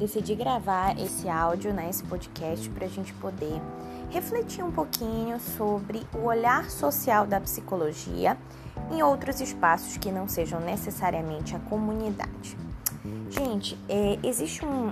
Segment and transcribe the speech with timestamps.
[0.00, 3.60] decidi gravar esse áudio, né, esse podcast, para a gente poder
[4.08, 8.36] refletir um pouquinho sobre o olhar social da psicologia
[8.90, 12.56] em outros espaços que não sejam necessariamente a comunidade.
[13.28, 14.90] Gente, é, existe um,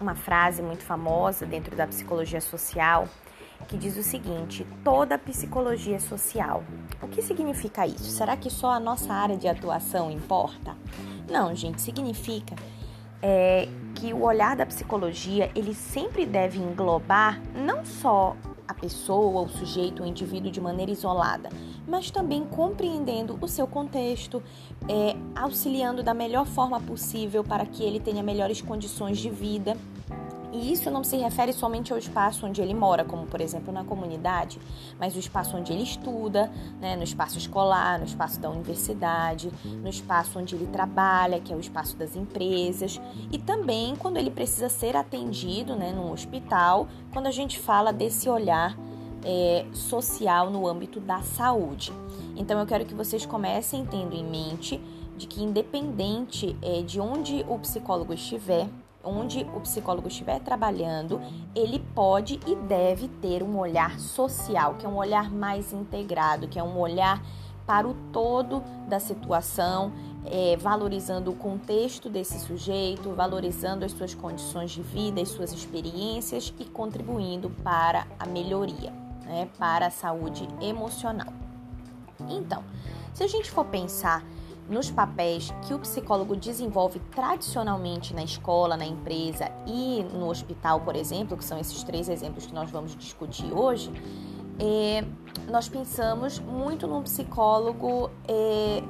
[0.00, 3.06] uma frase muito famosa dentro da psicologia social
[3.68, 6.64] que diz o seguinte: toda psicologia é social.
[7.02, 8.10] O que significa isso?
[8.10, 10.74] Será que só a nossa área de atuação importa?
[11.30, 12.56] Não, gente, significa
[13.22, 13.68] é,
[14.00, 18.34] que o olhar da psicologia ele sempre deve englobar não só
[18.66, 21.50] a pessoa, o sujeito, o indivíduo de maneira isolada,
[21.86, 24.42] mas também compreendendo o seu contexto,
[24.88, 29.76] é, auxiliando da melhor forma possível para que ele tenha melhores condições de vida
[30.52, 33.84] e isso não se refere somente ao espaço onde ele mora, como por exemplo na
[33.84, 34.58] comunidade,
[34.98, 36.50] mas o espaço onde ele estuda,
[36.80, 41.56] né, no espaço escolar, no espaço da universidade, no espaço onde ele trabalha, que é
[41.56, 47.26] o espaço das empresas, e também quando ele precisa ser atendido né, num hospital, quando
[47.26, 48.76] a gente fala desse olhar
[49.24, 51.92] é, social no âmbito da saúde.
[52.36, 54.80] Então eu quero que vocês comecem tendo em mente
[55.16, 58.68] de que independente é, de onde o psicólogo estiver,
[59.02, 61.20] onde o psicólogo estiver trabalhando,
[61.54, 66.58] ele pode e deve ter um olhar social, que é um olhar mais integrado, que
[66.58, 67.22] é um olhar
[67.66, 69.92] para o todo da situação,
[70.26, 76.52] é, valorizando o contexto desse sujeito, valorizando as suas condições de vida, as suas experiências
[76.58, 78.92] e contribuindo para a melhoria,
[79.24, 81.32] né, para a saúde emocional.
[82.28, 82.62] Então,
[83.14, 84.24] se a gente for pensar
[84.70, 90.94] nos papéis que o psicólogo desenvolve tradicionalmente na escola, na empresa e no hospital, por
[90.94, 93.92] exemplo, que são esses três exemplos que nós vamos discutir hoje,
[94.60, 95.04] é,
[95.50, 98.82] nós pensamos muito num psicólogo é,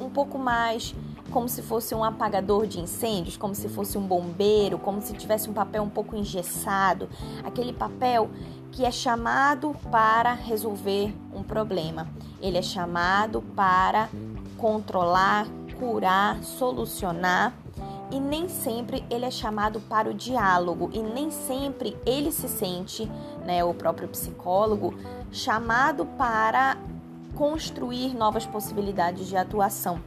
[0.00, 0.94] um pouco mais
[1.30, 5.50] como se fosse um apagador de incêndios, como se fosse um bombeiro, como se tivesse
[5.50, 7.08] um papel um pouco engessado,
[7.42, 8.30] aquele papel
[8.70, 12.06] que é chamado para resolver um problema.
[12.40, 14.08] Ele é chamado para
[14.58, 15.46] controlar,
[15.78, 17.54] curar, solucionar
[18.10, 23.10] e nem sempre ele é chamado para o diálogo e nem sempre ele se sente,
[23.44, 24.94] né, o próprio psicólogo,
[25.32, 26.76] chamado para
[27.34, 30.00] construir novas possibilidades de atuação.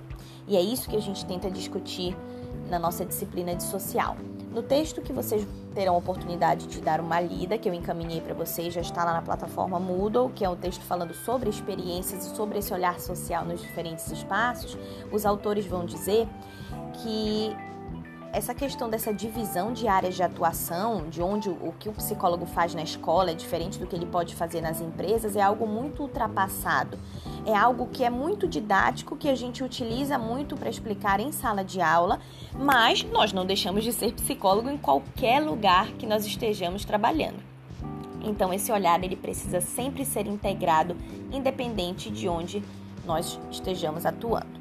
[0.48, 2.16] E é isso que a gente tenta discutir
[2.70, 4.16] na nossa disciplina de social.
[4.52, 8.34] No texto que vocês terão a oportunidade de dar uma lida, que eu encaminhei para
[8.34, 12.36] vocês, já está lá na plataforma Moodle, que é um texto falando sobre experiências e
[12.36, 14.78] sobre esse olhar social nos diferentes espaços.
[15.12, 16.28] Os autores vão dizer
[17.04, 17.56] que
[18.34, 22.74] essa questão dessa divisão de áreas de atuação, de onde o que o psicólogo faz
[22.74, 26.98] na escola é diferente do que ele pode fazer nas empresas, é algo muito ultrapassado.
[27.48, 31.64] É algo que é muito didático, que a gente utiliza muito para explicar em sala
[31.64, 32.20] de aula,
[32.54, 37.42] mas nós não deixamos de ser psicólogo em qualquer lugar que nós estejamos trabalhando.
[38.22, 40.98] Então esse olhar ele precisa sempre ser integrado,
[41.32, 42.62] independente de onde
[43.06, 44.60] nós estejamos atuando.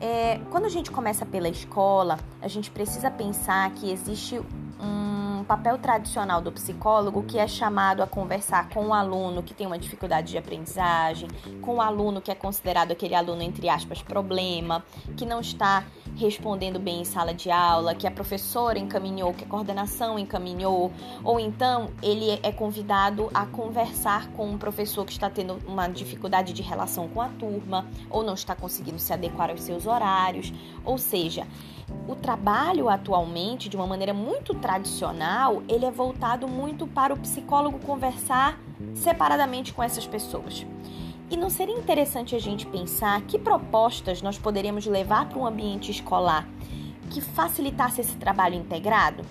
[0.00, 4.40] É, quando a gente começa pela escola, a gente precisa pensar que existe
[4.80, 9.66] um papel tradicional do psicólogo que é chamado a conversar com o aluno que tem
[9.66, 11.28] uma dificuldade de aprendizagem,
[11.60, 14.84] com o aluno que é considerado aquele aluno, entre aspas, problema,
[15.16, 15.84] que não está
[16.18, 20.90] respondendo bem em sala de aula, que a professora encaminhou, que a coordenação encaminhou,
[21.22, 26.52] ou então ele é convidado a conversar com um professor que está tendo uma dificuldade
[26.52, 30.52] de relação com a turma, ou não está conseguindo se adequar aos seus horários,
[30.84, 31.46] ou seja,
[32.08, 37.78] o trabalho atualmente, de uma maneira muito tradicional, ele é voltado muito para o psicólogo
[37.78, 38.58] conversar
[38.94, 40.66] separadamente com essas pessoas.
[41.30, 45.90] E não seria interessante a gente pensar que propostas nós poderíamos levar para um ambiente
[45.90, 46.48] escolar
[47.10, 49.24] que facilitasse esse trabalho integrado?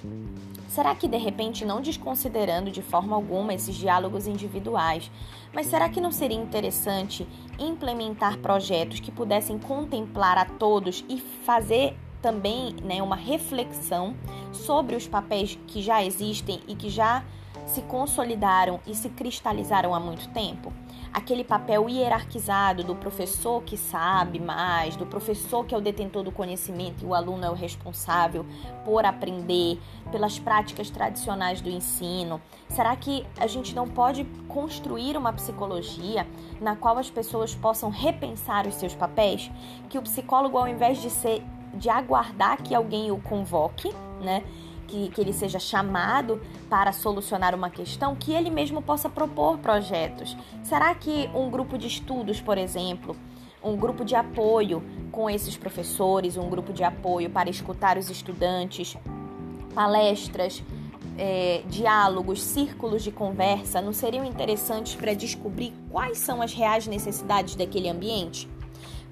[0.67, 5.09] Será que de repente, não desconsiderando de forma alguma esses diálogos individuais,
[5.51, 11.97] mas será que não seria interessante implementar projetos que pudessem contemplar a todos e fazer
[12.21, 14.15] também né, uma reflexão
[14.51, 17.23] sobre os papéis que já existem e que já
[17.65, 20.71] se consolidaram e se cristalizaram há muito tempo?
[21.13, 26.31] Aquele papel hierarquizado do professor que sabe mais, do professor que é o detentor do
[26.31, 28.45] conhecimento e o aluno é o responsável
[28.85, 29.79] por aprender,
[30.11, 32.41] pelas práticas tradicionais do ensino.
[32.69, 36.27] Será que a gente não pode construir uma psicologia
[36.61, 39.51] na qual as pessoas possam repensar os seus papéis?
[39.89, 41.43] Que o psicólogo, ao invés de ser
[41.73, 44.43] de aguardar que alguém o convoque, né?
[44.87, 50.35] Que, que ele seja chamado para solucionar uma questão, que ele mesmo possa propor projetos.
[50.63, 53.15] Será que um grupo de estudos, por exemplo,
[53.63, 54.81] um grupo de apoio
[55.11, 58.95] com esses professores, um grupo de apoio para escutar os estudantes,
[59.75, 60.63] palestras,
[61.17, 67.55] é, diálogos, círculos de conversa não seriam interessantes para descobrir quais são as reais necessidades
[67.55, 68.47] daquele ambiente?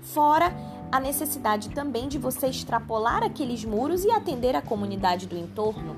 [0.01, 0.55] Fora
[0.95, 5.97] a necessidade também de você extrapolar aqueles muros e atender a comunidade do entorno.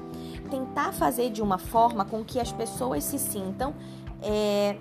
[0.50, 3.76] Tentar fazer de uma forma com que as pessoas se sintam
[4.24, 4.76] é,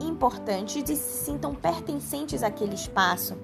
[0.00, 3.36] importantes e se sintam pertencentes àquele espaço.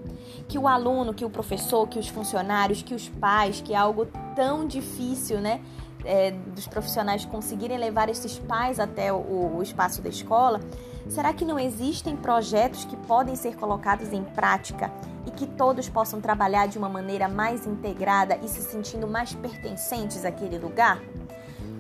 [0.47, 4.07] Que o aluno, que o professor, que os funcionários, que os pais, que é algo
[4.37, 5.61] tão difícil, né?
[6.05, 10.61] É, dos profissionais conseguirem levar esses pais até o, o espaço da escola,
[11.09, 14.93] será que não existem projetos que podem ser colocados em prática
[15.27, 20.25] e que todos possam trabalhar de uma maneira mais integrada e se sentindo mais pertencentes
[20.25, 21.01] àquele lugar?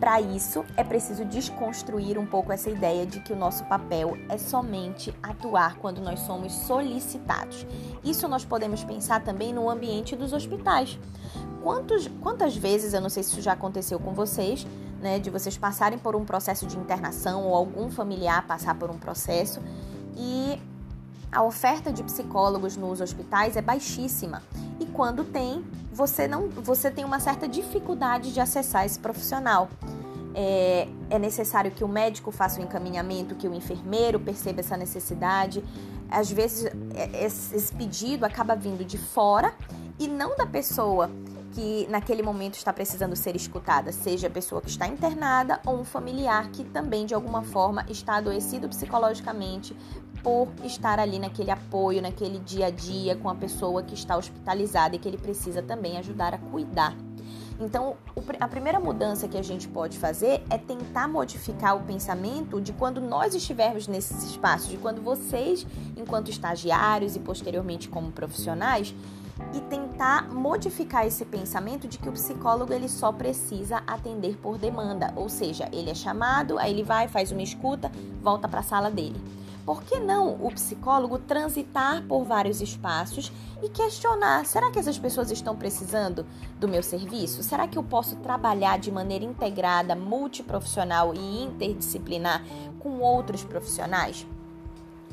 [0.00, 4.37] Para isso, é preciso desconstruir um pouco essa ideia de que o nosso papel é
[4.37, 7.67] somente atuar quando nós somos solicitados.
[8.02, 10.99] Isso nós podemos pensar também no ambiente dos hospitais.
[11.62, 14.67] Quantos, quantas vezes, eu não sei se isso já aconteceu com vocês,
[15.00, 18.99] né, de vocês passarem por um processo de internação ou algum familiar passar por um
[18.99, 19.61] processo
[20.17, 20.61] e
[21.31, 24.43] a oferta de psicólogos nos hospitais é baixíssima
[24.80, 29.68] e quando tem, você não, você tem uma certa dificuldade de acessar esse profissional.
[30.34, 35.62] É, é necessário que o médico faça o encaminhamento, que o enfermeiro perceba essa necessidade.
[36.10, 39.54] Às vezes, é, esse pedido acaba vindo de fora
[39.98, 41.08] e não da pessoa
[41.54, 45.84] que naquele momento está precisando ser escutada, seja a pessoa que está internada ou um
[45.84, 49.74] familiar que também de alguma forma está adoecido psicologicamente
[50.24, 54.96] por estar ali naquele apoio, naquele dia a dia com a pessoa que está hospitalizada
[54.96, 56.96] e que ele precisa também ajudar a cuidar.
[57.60, 57.96] Então,
[58.40, 63.00] a primeira mudança que a gente pode fazer é tentar modificar o pensamento de quando
[63.00, 65.64] nós estivermos nesses espaços, de quando vocês,
[65.96, 68.92] enquanto estagiários e posteriormente como profissionais,
[69.52, 75.12] e tentar modificar esse pensamento de que o psicólogo ele só precisa atender por demanda,
[75.14, 77.90] ou seja, ele é chamado, aí ele vai, faz uma escuta,
[78.20, 79.20] volta para a sala dele.
[79.64, 83.32] Por que não o psicólogo transitar por vários espaços
[83.62, 86.26] e questionar: será que essas pessoas estão precisando
[86.61, 87.43] do meu serviço?
[87.43, 92.44] Será que eu posso trabalhar de maneira integrada, multiprofissional e interdisciplinar
[92.78, 94.26] com outros profissionais?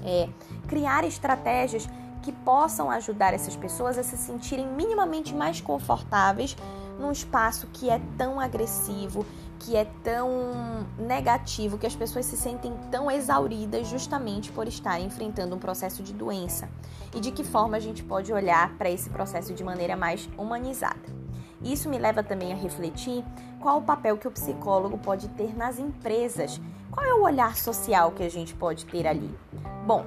[0.03, 0.27] É,
[0.67, 1.87] criar estratégias
[2.21, 6.55] que possam ajudar essas pessoas a se sentirem minimamente mais confortáveis
[7.01, 9.25] num espaço que é tão agressivo,
[9.59, 15.55] que é tão negativo, que as pessoas se sentem tão exauridas justamente por estarem enfrentando
[15.55, 16.69] um processo de doença.
[17.13, 21.21] E de que forma a gente pode olhar para esse processo de maneira mais humanizada.
[21.61, 23.23] Isso me leva também a refletir
[23.59, 26.59] qual o papel que o psicólogo pode ter nas empresas.
[26.89, 29.29] Qual é o olhar social que a gente pode ter ali?
[29.85, 30.05] Bom,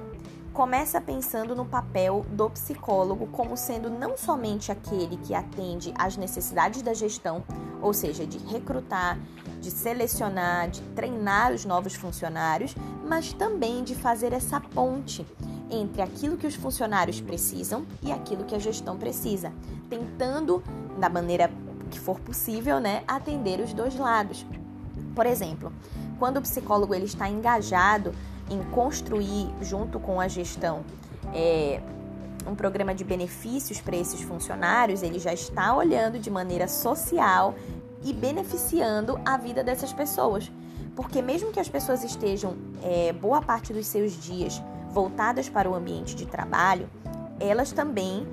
[0.55, 6.81] começa pensando no papel do psicólogo como sendo não somente aquele que atende às necessidades
[6.81, 7.43] da gestão,
[7.81, 9.19] ou seja, de recrutar,
[9.59, 12.73] de selecionar, de treinar os novos funcionários,
[13.05, 15.27] mas também de fazer essa ponte
[15.69, 19.51] entre aquilo que os funcionários precisam e aquilo que a gestão precisa,
[19.89, 20.63] tentando,
[20.97, 21.51] da maneira
[21.91, 24.45] que for possível, né, atender os dois lados.
[25.13, 25.73] Por exemplo,
[26.17, 28.13] quando o psicólogo ele está engajado
[28.49, 30.83] em construir, junto com a gestão,
[31.33, 31.81] é,
[32.47, 37.55] um programa de benefícios para esses funcionários, ele já está olhando de maneira social
[38.03, 40.51] e beneficiando a vida dessas pessoas.
[40.95, 45.75] Porque, mesmo que as pessoas estejam é, boa parte dos seus dias voltadas para o
[45.75, 46.87] ambiente de trabalho,
[47.39, 48.25] elas também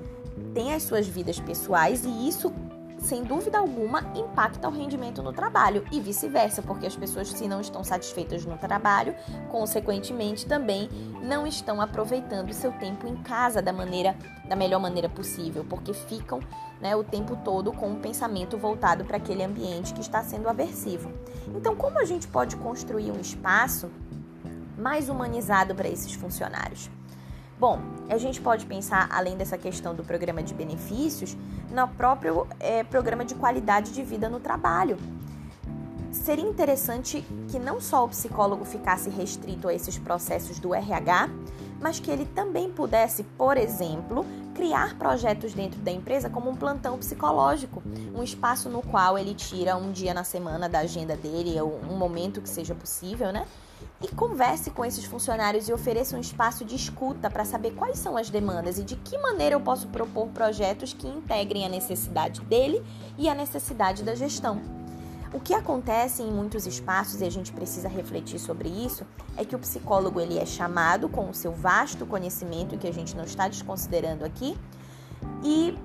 [0.53, 2.53] têm as suas vidas pessoais e isso
[3.03, 7.59] sem dúvida alguma, impacta o rendimento no trabalho e vice-versa, porque as pessoas, se não
[7.59, 9.13] estão satisfeitas no trabalho,
[9.51, 10.89] consequentemente também
[11.21, 14.15] não estão aproveitando o seu tempo em casa da maneira
[14.47, 16.39] da melhor maneira possível, porque ficam
[16.81, 21.11] né, o tempo todo com um pensamento voltado para aquele ambiente que está sendo aversivo.
[21.55, 23.89] Então, como a gente pode construir um espaço
[24.77, 26.89] mais humanizado para esses funcionários?
[27.63, 27.79] Bom,
[28.09, 31.33] a gente pode pensar, além dessa questão do programa de benefícios,
[31.71, 34.97] no próprio é, programa de qualidade de vida no trabalho.
[36.11, 41.29] Seria interessante que não só o psicólogo ficasse restrito a esses processos do RH,
[41.79, 46.97] mas que ele também pudesse, por exemplo, criar projetos dentro da empresa como um plantão
[46.97, 47.81] psicológico,
[48.13, 51.95] um espaço no qual ele tira um dia na semana da agenda dele, ou um
[51.95, 53.47] momento que seja possível, né?
[54.03, 58.17] E converse com esses funcionários e ofereça um espaço de escuta para saber quais são
[58.17, 62.83] as demandas e de que maneira eu posso propor projetos que integrem a necessidade dele
[63.17, 64.61] e a necessidade da gestão.
[65.33, 69.07] O que acontece em muitos espaços e a gente precisa refletir sobre isso
[69.37, 73.15] é que o psicólogo ele é chamado com o seu vasto conhecimento que a gente
[73.15, 74.55] não está desconsiderando aqui
[75.43, 75.75] e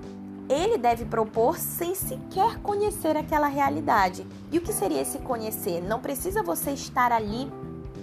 [0.49, 4.27] ele deve propor sem sequer conhecer aquela realidade.
[4.51, 5.81] E o que seria esse conhecer?
[5.81, 7.51] Não precisa você estar ali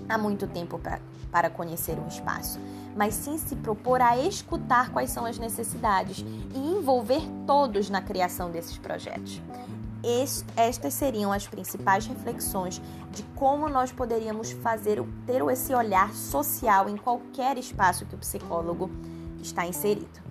[0.09, 2.59] há muito tempo pra, para conhecer um espaço,
[2.97, 8.51] mas sim se propor a escutar quais são as necessidades e envolver todos na criação
[8.51, 9.41] desses projetos.
[10.57, 16.97] Estas seriam as principais reflexões de como nós poderíamos fazer ter esse olhar social em
[16.97, 18.91] qualquer espaço que o psicólogo
[19.41, 20.26] está inserido.